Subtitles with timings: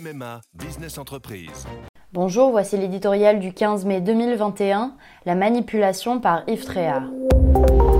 [0.00, 1.66] MMA Business Entreprise.
[2.12, 7.99] Bonjour, voici l'éditorial du 15 mai 2021, La manipulation par Yves.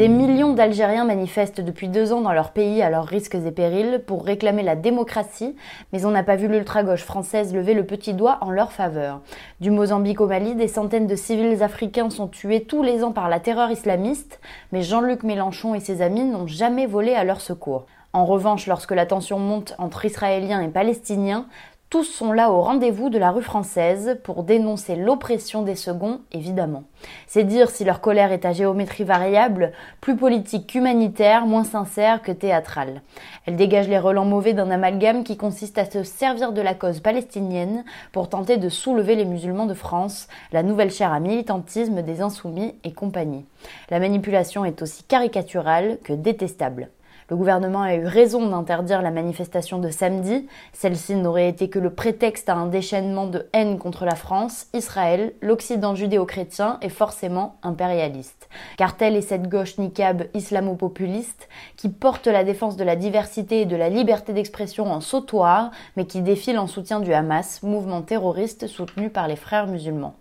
[0.00, 4.02] Des millions d'Algériens manifestent depuis deux ans dans leur pays à leurs risques et périls
[4.06, 5.54] pour réclamer la démocratie,
[5.92, 9.20] mais on n'a pas vu l'ultra-gauche française lever le petit doigt en leur faveur.
[9.60, 13.28] Du Mozambique au Mali, des centaines de civils africains sont tués tous les ans par
[13.28, 14.40] la terreur islamiste,
[14.72, 17.84] mais Jean-Luc Mélenchon et ses amis n'ont jamais volé à leur secours.
[18.14, 21.46] En revanche, lorsque la tension monte entre Israéliens et Palestiniens,
[21.90, 26.84] tous sont là au rendez-vous de la rue française pour dénoncer l'oppression des seconds, évidemment.
[27.26, 32.30] C'est dire si leur colère est à géométrie variable, plus politique qu'humanitaire, moins sincère que
[32.30, 33.02] théâtrale.
[33.44, 37.00] Elle dégage les relents mauvais d'un amalgame qui consiste à se servir de la cause
[37.00, 42.20] palestinienne pour tenter de soulever les musulmans de France, la nouvelle chaire à militantisme des
[42.20, 43.46] insoumis et compagnie.
[43.90, 46.88] La manipulation est aussi caricaturale que détestable.
[47.30, 50.48] Le gouvernement a eu raison d'interdire la manifestation de samedi.
[50.72, 55.32] Celle-ci n'aurait été que le prétexte à un déchaînement de haine contre la France, Israël,
[55.40, 58.48] l'Occident judéo-chrétien et forcément impérialiste.
[58.76, 63.66] Car telle est cette gauche niqab islamo-populiste qui porte la défense de la diversité et
[63.66, 68.66] de la liberté d'expression en sautoir, mais qui défile en soutien du Hamas, mouvement terroriste
[68.66, 70.16] soutenu par les frères musulmans.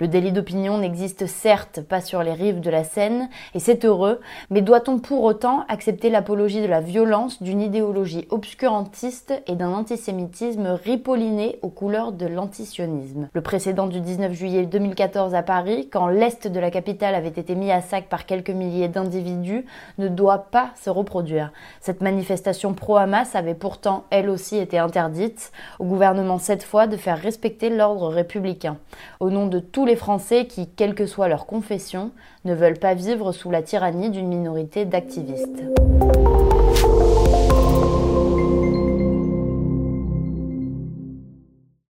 [0.00, 4.20] Le délit d'opinion n'existe certes pas sur les rives de la Seine, et c'est heureux,
[4.48, 10.68] mais doit-on pour autant accepter l'apologie de la violence, d'une idéologie obscurantiste et d'un antisémitisme
[10.68, 13.28] ripolliné aux couleurs de l'antisionisme?
[13.34, 17.54] Le précédent du 19 juillet 2014 à Paris, quand l'Est de la capitale avait été
[17.54, 19.66] mis à sac par quelques milliers d'individus,
[19.98, 21.52] ne doit pas se reproduire.
[21.82, 27.18] Cette manifestation pro-Hamas avait pourtant, elle aussi, été interdite, au gouvernement cette fois de faire
[27.18, 28.78] respecter l'ordre républicain.
[29.20, 32.10] Au nom de tous les Français qui, quelle que soit leur confession,
[32.44, 35.64] ne veulent pas vivre sous la tyrannie d'une minorité d'activistes.